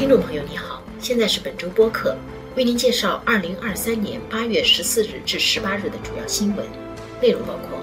[0.00, 2.16] 听众朋友，你好，现在是本周播客，
[2.56, 6.66] 为您介绍二零二三年八月十四日至十八日的主要新闻
[7.20, 7.78] 内容，包括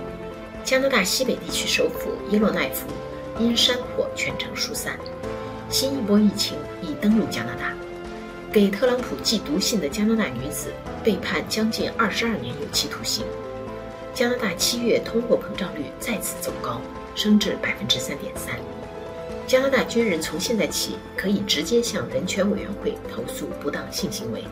[0.63, 2.87] 加拿大西北地区首府伊洛奈夫
[3.37, 4.97] 因山火全城疏散，
[5.69, 7.71] 新一波疫情已登陆加拿大，
[8.51, 13.23] 给特朗普寄毒信的加拿大女子被判将近二十二年有期徒刑。
[14.15, 16.81] 加拿大七月通货膨胀率再次走高，
[17.13, 18.55] 升至百分之三点三。
[19.47, 24.43] 加拿大军人从现在起可以直接向人权委员会投诉不当性行为。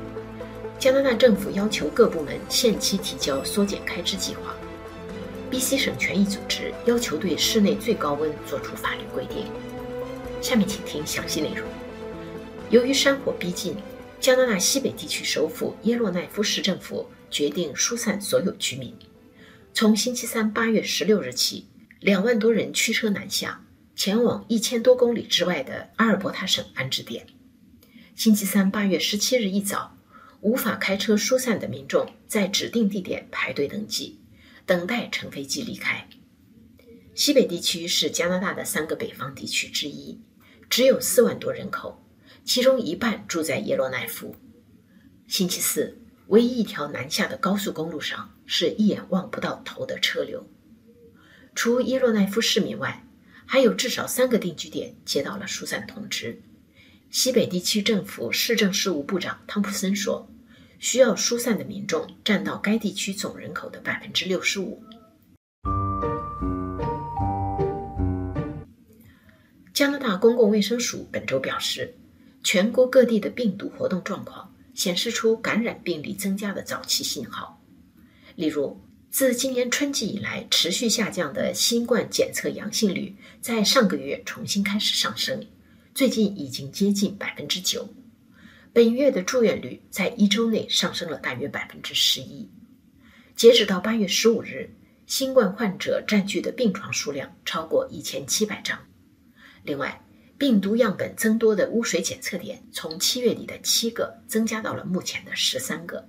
[0.80, 4.55] 加拿大政府要求各部门限期提交缩减开支计划。
[5.52, 9.48] BC 省权益组织要求对室内最高温作出法律规定。
[10.41, 11.67] 下面请听详细内容。
[12.70, 13.75] 由于山火逼近，
[14.22, 18.94] 加拿大西北地区首府耶洛奈夫市政府决定疏散所有居民。
[19.73, 21.66] 从星期三八月十六日起，
[22.00, 23.62] 两万多人驱车南下。
[23.95, 27.25] 前往一千多公里之外的阿尔伯塔省安置点。
[28.14, 29.97] 星期三八月十七日一早，
[30.42, 34.20] 无法开车疏散的民众在指定地点排队登记，
[34.66, 36.08] 等待乘飞机离开。
[37.14, 40.20] 西北地区是加拿大的三个北方地区之一，
[40.70, 42.03] 只有四万多人口，
[42.44, 44.36] 其中一半住在耶罗奈夫。
[45.25, 50.45] 星期四，唯一一条南下的高速公路上是一眼望不到头的车流。
[51.55, 53.05] 除耶罗奈夫市民外，
[53.46, 56.42] 还有至少三个定居点接到了疏散通知。
[57.10, 60.28] 西北地区政府市政事务部长汤普森说
[60.80, 64.84] ：“需要疏散的民众占到该地区总人口的百分之六十五。”
[69.73, 71.96] 加拿大公共卫生署本周表示，
[72.44, 77.62] 全国各地的病毒活动状况显示出感染病例增加的早期信号，
[78.36, 78.84] 例如。
[79.16, 85.47] 自今年春季以来持续下降的新冠检测阳性率，在上个月重新开始上升，
[85.94, 87.88] 最近已经接近百分之九。
[88.73, 92.49] 本月的住院率在一周内上升了大约百分之十一。
[93.37, 94.70] 截止到八月十五日，
[95.08, 98.77] 新冠患者占据的病床数量超过一千七百张。
[99.64, 100.05] 另外，
[100.37, 106.05] 病毒样本增多的污水检测点从七月底的七个增加到了目前的十三个。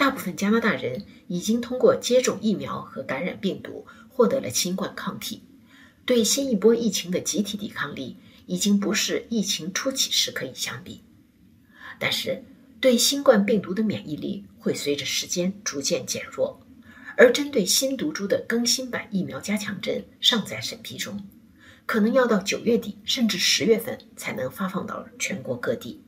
[0.00, 5.42] 大部分加拿大人已经通过接种疫苗和感染病毒获得了新冠抗体，
[6.06, 8.16] 对新一波疫情的集体抵抗力
[8.46, 11.02] 已经不是疫情初期时可以相比。
[11.98, 12.42] 但是，
[12.80, 16.58] 对新冠病毒的免疫力会随着时间逐渐减弱，
[17.18, 21.22] 而针对新毒株的更新版疫苗加强针尚在审批中，
[21.84, 26.00] 可能要到九月底甚至十月份才能发放到全国各地。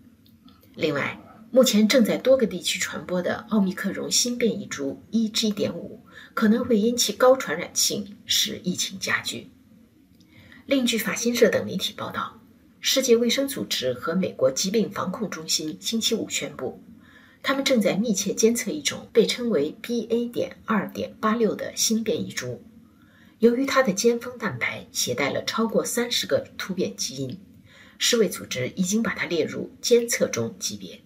[0.76, 1.20] 另外，
[1.54, 6.00] 目前正在多个地区传播的奥密克戎新变异株 E G 点五
[6.32, 9.50] 可能会因其高传染性使疫情加剧。
[10.64, 12.40] 另据法新社等媒体报道，
[12.80, 16.82] 世界卫生组织和美国疾病防控中心星期五宣布，
[17.42, 22.64] 他们正在密切监测一种被称为 B A 点二点八六的新变异株。
[23.40, 27.38] 由于它的尖峰蛋白携带了超过三十个突变基因，
[27.98, 31.02] 世卫组织已经把它列入监测中级别。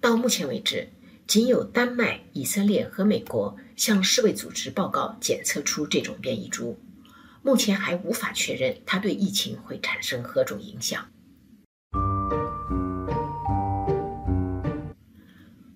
[0.00, 0.90] 到目前为止，
[1.26, 6.78] 仅有丹麦、以色列和美国向世卫组织报告检测出这种变异株，
[7.42, 11.04] 目前还无法确认它对疫情会产生何种影响。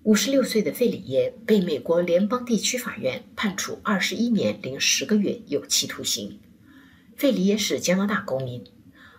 [0.03, 6.39] 五十六岁的费里耶被美国联邦地区法院判处二十一年零十个月有期徒刑。
[7.17, 8.63] 费里耶是加拿大公民，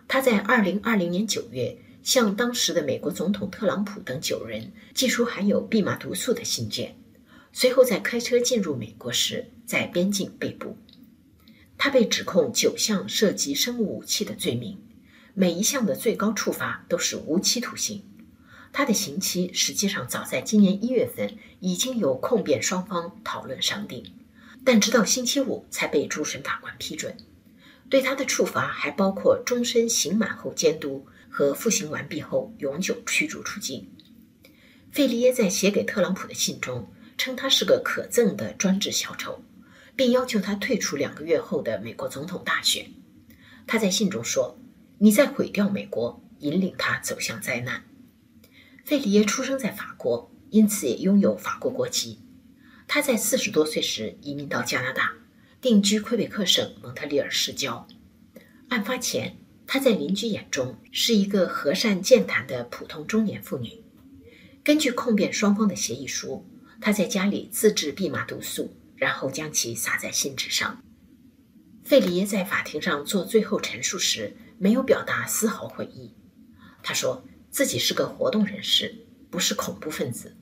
[0.09, 1.77] 他在二零二零年九月。
[2.05, 6.97] 向当时的美国总统特朗普等九人寄出含有蓖麻毒素的信件，
[7.51, 10.77] 随后在开车进入美国时在边境被捕。
[11.79, 14.79] 他被指控九项涉及生物武器的罪名，
[15.33, 18.05] 每一项的最高处罚都是无期徒刑。
[18.71, 24.05] 他的刑期实际上早在今年一月份已经由控辩双方讨论商定，
[24.63, 27.17] 但直到星期五才被主审法官批准。
[27.89, 31.07] 对他的处罚还包括终身刑满后监督。
[31.37, 33.91] 和服刑完毕后永久驱逐出境。
[34.93, 36.89] 费利耶在写给特朗普的信中
[37.19, 39.43] 称他是个可憎的专制小丑，
[39.97, 42.89] 并要求他退出两个月后的美国总统大选。
[43.67, 44.57] 他在信中说
[44.99, 47.83] ：“你在毁掉美国，引领他走向灾难。”
[48.87, 52.21] 费利耶出生在法国，因此也拥有法国国籍。
[52.87, 55.15] 他在四十多岁时移民到加拿大，
[55.61, 57.89] 定居魁北克省蒙特利尔市郊。
[58.69, 59.37] 案发前。
[59.67, 63.83] 她在邻居眼中是一个和善健谈的普通中年妇女。
[64.63, 66.47] 根据控辩双方的协议书，
[66.81, 70.83] 她在家里自制蓖麻毒素，然后将其撒在信纸上。
[71.85, 76.15] 费里耶在法庭上做最后陈述时，没有表达丝毫悔意。
[76.83, 78.95] 他说自己是个活动人士，
[79.31, 80.35] 不是恐怖分子。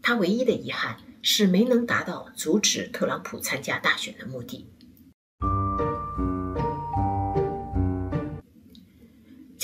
[0.00, 4.66] 他唯一的遗憾是没能达到阻止特朗普参加大选的目的。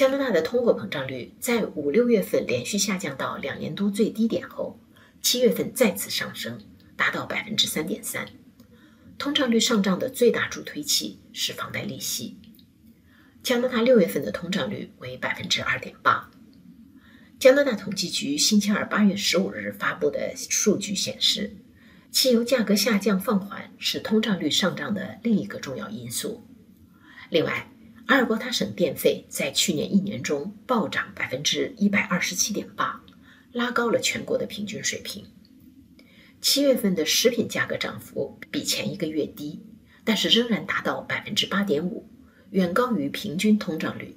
[0.02, 4.80] 加拿大的通货膨胀率在五六月份连续下降到两年多最低点后，
[5.20, 6.60] 七月份再次上升，
[6.96, 8.26] 达到百分之三点三。
[9.16, 12.36] 通胀率上涨的最大助推器是房贷利息。
[13.44, 16.28] 加拿大六月份的通胀率为百分之二点八。
[17.38, 21.54] 加拿大统计局星期二八月十五日发布的数据显示，
[22.10, 26.44] 汽油价格下降放缓是通胀率上涨的另一个重要因素。
[27.30, 27.71] 另外，
[28.12, 33.02] 阿尔伯塔省电费在去年一年中暴涨百分之一百二十七点八，
[33.52, 35.24] 拉高了全国的平均水平。
[36.38, 39.62] 七月份的食品价格涨幅比前一个月低，
[40.04, 42.06] 但是仍然达到百分之八点五。
[42.50, 44.14] 远高于平均通胀率。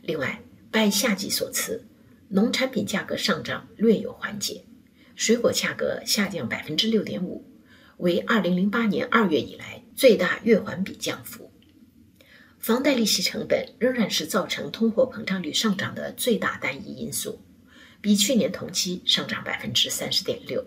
[0.00, 1.88] 另外，拜夏季所赐，
[2.28, 4.64] 农产品价格上涨略有缓解，
[5.16, 7.44] 水果价格下降百分之六点五，
[7.96, 11.47] 为二零零八年二月以来最大月环比降幅。
[12.58, 17.40] 房贷利息成本仍然是造成通货膨胀率上涨的最大单一因素，
[18.00, 20.64] 比去年同期上涨百分之三十点六。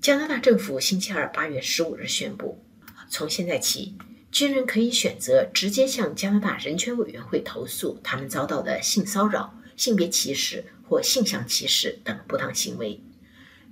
[0.00, 2.62] 加拿大政府星期二八月十五日宣布，
[3.08, 3.96] 从现在起，
[4.30, 13.02] 军人可以选择直接向加拿大人权委员会投诉他们遭到的性骚扰、性别歧视或性向歧视等不当行为。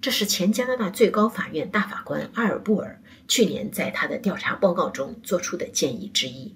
[0.01, 3.01] 这是前加拿大最高法院大法官阿尔布尔
[3.35, 6.55] 去年在他的调查报告中做出的建议之一。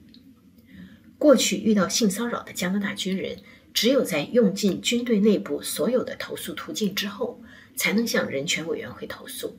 [1.16, 3.38] 过去遇到性骚扰的加拿大军人，
[3.72, 7.40] 只有在用尽军队内部所有的投诉途径之后，
[7.76, 9.56] 才能向人权委员会投诉。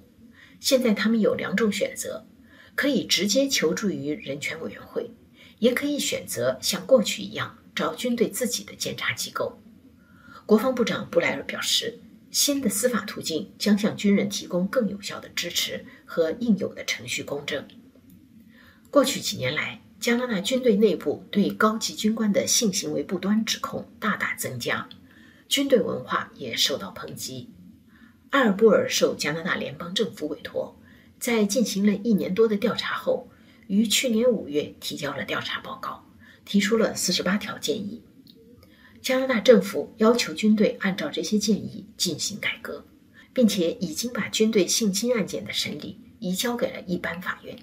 [0.59, 2.27] 现在他们有两种选择：
[2.75, 5.09] 可以直接求助于人权委员会，
[5.57, 9.59] 也可以选择像过去一样找军队自己的监察机构。
[10.45, 11.99] 国防部长布莱尔表示，
[12.31, 17.65] 新的司法途径将向军人提供更有效的支持和应有的程序公正。
[18.89, 24.87] 过去几年来，加拿大军队内部对高级军官的性行为不端指控大大增加，
[25.47, 27.49] 军队文化也受到抨击。
[28.29, 30.77] 阿尔布尔受加拿大联邦政府委托，
[31.19, 33.29] 在进行了一年多的调查后，
[33.67, 36.05] 于去年五月提交了调查报告，
[36.45, 38.01] 提出了四十八条建议。
[39.07, 42.83] 加拿大政府要求军队按照这些建议进行改革，
[43.31, 47.57] 并且已经把军队性侵案件的审理移交给了一般法院。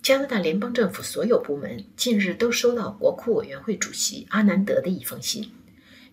[0.00, 5.50] 加拿大联邦政府所有部门近日都收到国库委员会主席阿南德的一封信。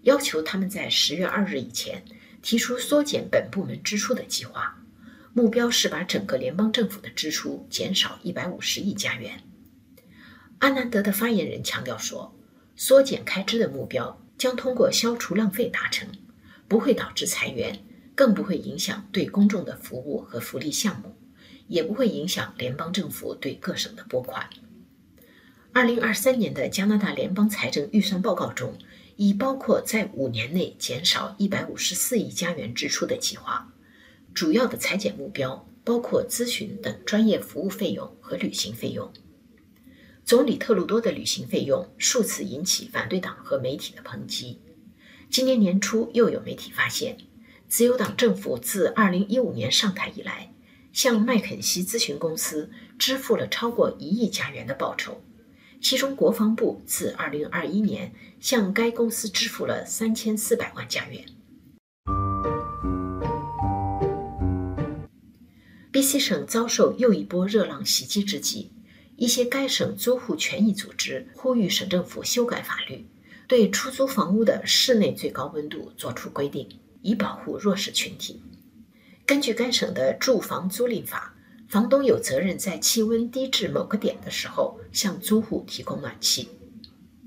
[0.01, 2.03] 要求他们在十月二日以前
[2.41, 4.77] 提出缩减本部门支出的计划，
[5.31, 9.41] 目标是把整个联邦政府的支出减少一百五十亿加元。
[10.63, 12.33] 阿南德的发言人强调说，
[12.77, 16.07] 缩减开支的目标将通过消除浪费达成，
[16.69, 17.83] 不会导致裁员，
[18.15, 21.17] 更不会影响对公众的服务和福利项目，
[21.67, 24.49] 也不会影响联邦政府对各省的拨款。
[25.73, 28.73] 二零二三年的加拿大联邦财政预算报告中。
[29.15, 33.71] 已包括在五年内减少一百五十四亿加元支出的计划，
[34.33, 39.13] 主要的裁减目标包括咨询等专业服务费用和旅行费用。
[40.25, 44.59] 总理特鲁多的旅行费用数次引起反对党和媒体的抨击。
[45.29, 47.17] 今年年初，又有媒体发现，
[47.67, 50.53] 自由党政府自二零一五年上台以来，
[50.93, 55.21] 向麦肯锡咨询公司支付了超过一亿加元的报酬。
[55.81, 61.25] 其中，国防部自2021年向该公司支付了3400万加元。
[65.91, 68.71] BC 省遭受又一波热浪袭击之际，
[69.15, 73.05] 一些该省租户权益组织呼吁省政府修改法律，
[73.47, 76.67] 对出租房屋的室内最高温度作出规定，
[77.01, 78.41] 以保护弱势群体。
[79.25, 81.29] 根据该省的住房租赁法。
[81.69, 86.47] 房东有责任在气温低至某个点的时候向租户提供暖气，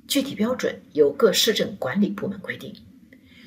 [0.07, 2.73] 具体标准由各市政管理部门规定。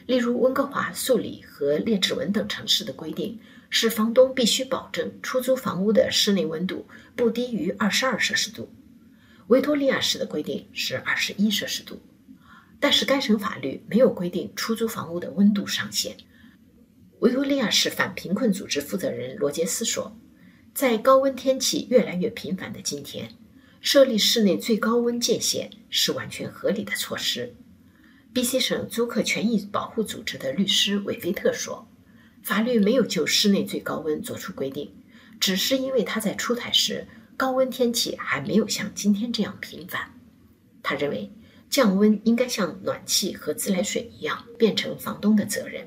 [0.09, 3.39] 例如，温哥华、素里和列治文等城市的规定
[3.69, 8.73] 是，房东必须保证出租房屋的室内温度不低于二十二摄氏度。
[9.49, 12.01] 维多利亚市的规定是二十一摄氏度，
[12.79, 16.17] 但是该省法律没有规定出租房屋的温度上限。
[17.19, 20.17] 维多利亚市反贫困组织负责人罗杰斯说。
[20.73, 23.29] 在高温天气越来越频繁的今天，
[23.79, 27.53] 设立室内最高温界限是完全合理的措施。
[28.39, 31.86] B.C 省租客权益保护组织的律师韦菲特说
[32.41, 34.93] ：“法律没有就室内最高温作出规定，
[35.41, 37.05] 只是因为它在出台时
[37.36, 40.17] 高温天气还没有像今天这样频繁。
[40.81, 41.29] 他认为
[41.69, 45.84] 降温应该像暖气和自来水一样，变成房东的责任。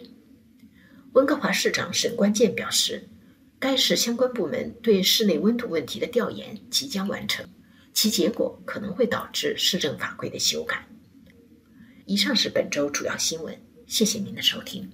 [1.15, 3.09] 温哥华市长沈关健表示，
[3.59, 7.49] 该市相关部门对室内温度问题的调研即将完成，
[7.95, 10.87] 其结果可能会导致市政法规的修改。
[12.13, 14.87] 以上是本周主要新闻，谢谢您的收听。